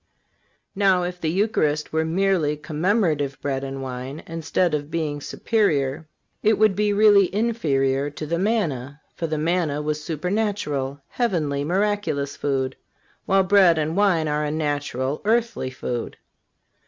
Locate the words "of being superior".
4.73-6.07